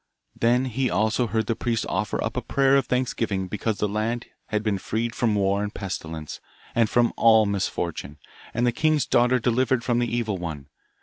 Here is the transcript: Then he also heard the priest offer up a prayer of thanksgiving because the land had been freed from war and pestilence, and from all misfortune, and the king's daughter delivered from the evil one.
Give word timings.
Then 0.35 0.65
he 0.65 0.89
also 0.89 1.27
heard 1.27 1.45
the 1.45 1.55
priest 1.55 1.85
offer 1.87 2.23
up 2.23 2.35
a 2.35 2.41
prayer 2.41 2.75
of 2.75 2.87
thanksgiving 2.87 3.47
because 3.47 3.77
the 3.77 3.87
land 3.87 4.25
had 4.47 4.63
been 4.63 4.79
freed 4.79 5.13
from 5.13 5.35
war 5.35 5.61
and 5.61 5.71
pestilence, 5.71 6.41
and 6.73 6.89
from 6.89 7.13
all 7.17 7.45
misfortune, 7.45 8.17
and 8.51 8.65
the 8.65 8.71
king's 8.71 9.05
daughter 9.05 9.37
delivered 9.37 9.83
from 9.83 9.99
the 9.99 10.11
evil 10.11 10.39
one. 10.39 10.65